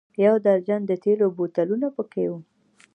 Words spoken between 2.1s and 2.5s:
کې و.